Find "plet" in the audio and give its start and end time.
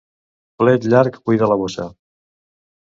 0.63-0.87